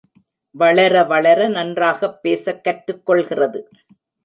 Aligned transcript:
வளர 0.55 1.03
வளர 1.03 1.47
நன்றாகப் 1.47 2.21
பேசக் 2.21 2.63
கற்றுக் 2.63 3.05
கொள்கிறது. 3.05 3.69